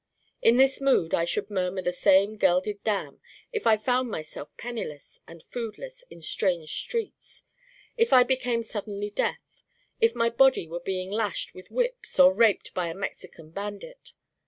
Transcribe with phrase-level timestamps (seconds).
[0.41, 3.21] In this mood I should murmur the same gelded Damn
[3.53, 7.43] if I found myself penniless and foodless in strange streets:
[7.97, 9.63] if I became suddenly deaf:
[9.99, 14.13] if my Body were being lashed with whips or raped by a Mexican bandit.